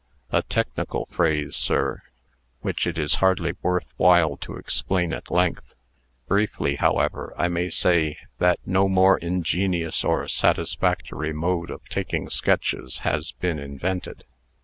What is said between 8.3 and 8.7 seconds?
that